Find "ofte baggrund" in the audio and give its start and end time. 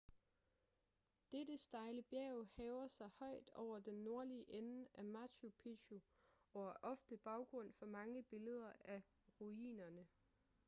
6.81-7.73